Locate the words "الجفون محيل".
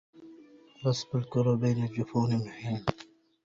1.83-2.85